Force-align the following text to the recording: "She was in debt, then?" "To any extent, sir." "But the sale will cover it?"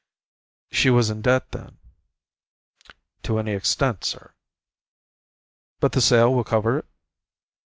"She 0.71 0.89
was 0.89 1.11
in 1.11 1.21
debt, 1.21 1.51
then?" 1.51 1.77
"To 3.21 3.37
any 3.37 3.51
extent, 3.51 4.03
sir." 4.03 4.33
"But 5.79 5.91
the 5.91 6.01
sale 6.01 6.33
will 6.33 6.43
cover 6.43 6.79
it?" 6.79 6.85